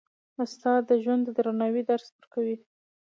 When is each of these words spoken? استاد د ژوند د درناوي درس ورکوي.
استاد 0.43 0.81
د 0.89 0.91
ژوند 1.03 1.21
د 1.25 1.29
درناوي 1.37 1.83
درس 1.89 2.07
ورکوي. 2.13 2.55